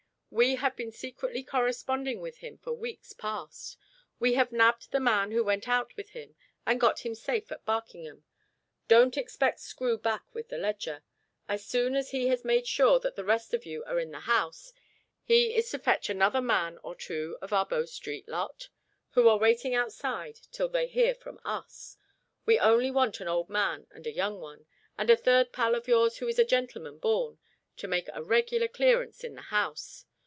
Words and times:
"We 0.33 0.55
have 0.55 0.77
been 0.77 0.93
secretly 0.93 1.43
corresponding 1.43 2.21
with 2.21 2.37
him 2.37 2.57
for 2.57 2.71
weeks 2.71 3.11
past. 3.11 3.75
We 4.17 4.35
have 4.35 4.53
nabbed 4.53 4.91
the 4.93 5.01
man 5.01 5.31
who 5.31 5.43
went 5.43 5.67
out 5.67 5.93
with 5.97 6.11
him, 6.11 6.35
and 6.65 6.79
got 6.79 6.99
him 7.05 7.15
safe 7.15 7.51
at 7.51 7.65
Barkingham. 7.65 8.23
Don't 8.87 9.17
expect 9.17 9.59
Screw 9.59 9.97
back 9.97 10.23
with 10.33 10.47
the 10.47 10.57
ledger. 10.57 11.03
As 11.49 11.65
soon 11.65 11.95
as 11.95 12.11
he 12.11 12.29
has 12.29 12.45
made 12.45 12.65
sure 12.65 12.97
that 13.01 13.17
the 13.17 13.25
rest 13.25 13.53
of 13.53 13.65
you 13.65 13.83
are 13.83 13.99
in 13.99 14.11
the 14.11 14.21
house, 14.21 14.71
he 15.21 15.53
is 15.53 15.69
to 15.71 15.77
fetch 15.79 16.09
another 16.09 16.41
man 16.41 16.79
or 16.81 16.95
two 16.95 17.37
of 17.41 17.51
our 17.51 17.65
Bow 17.65 17.83
Street 17.83 18.25
lot, 18.29 18.69
who 19.09 19.27
are 19.27 19.37
waiting 19.37 19.75
outside 19.75 20.39
till 20.53 20.69
they 20.69 20.87
hear 20.87 21.13
from 21.13 21.41
us. 21.43 21.97
We 22.45 22.57
only 22.57 22.89
want 22.89 23.19
an 23.19 23.27
old 23.27 23.49
man 23.49 23.85
and 23.91 24.07
a 24.07 24.13
young 24.15 24.39
one, 24.39 24.65
and 24.97 25.09
a 25.09 25.17
third 25.17 25.51
pal 25.51 25.75
of 25.75 25.89
yours 25.89 26.19
who 26.19 26.29
is 26.29 26.39
a 26.39 26.45
gentleman 26.45 26.99
born, 26.99 27.37
to 27.75 27.87
make 27.89 28.07
a 28.13 28.23
regular 28.23 28.69
clearance 28.69 29.25
in 29.25 29.35
the 29.35 29.41
house. 29.51 30.05